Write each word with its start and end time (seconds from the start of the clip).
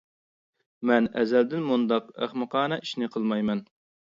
مەن 0.91 1.09
ئەزەلدىن 1.21 1.67
مۇنداق 1.73 2.09
ئەخمىقانە 2.23 2.81
ئىشنى 2.85 3.13
قىلمايمەن. 3.19 3.63